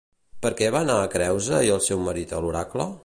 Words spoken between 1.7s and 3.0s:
el seu marit a l'oracle?